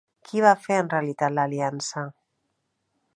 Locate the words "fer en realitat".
0.61-1.35